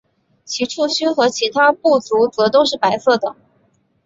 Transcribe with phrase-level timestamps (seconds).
[0.43, 3.35] 其触须和其他步足则都是白色的。